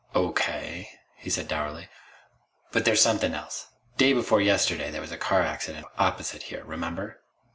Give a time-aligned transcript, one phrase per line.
[0.15, 1.87] "O.K.," he said dourly.
[2.71, 3.67] "But there's something else.
[3.97, 6.63] Day before yesterday there was a car accident opposite here.
[6.65, 7.21] Remember?"